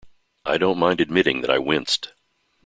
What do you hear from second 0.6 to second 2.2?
mind admitting that I winced.